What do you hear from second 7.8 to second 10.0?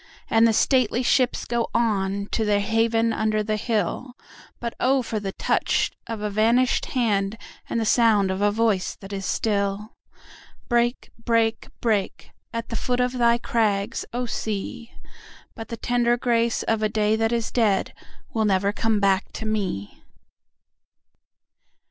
sound of a voice that is still!